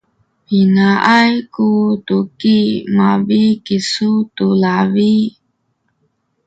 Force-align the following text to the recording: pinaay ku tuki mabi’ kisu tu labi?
pinaay 0.45 1.33
ku 1.53 1.67
tuki 2.07 2.59
mabi’ 2.97 3.41
kisu 3.65 4.11
tu 4.35 4.47
labi? 4.63 5.13